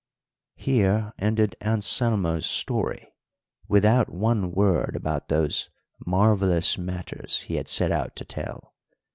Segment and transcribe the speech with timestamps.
[0.55, 3.13] Here ended Anselmo's story,
[3.67, 5.69] without one word about those
[6.03, 8.73] marvellous matters he had set out to tell.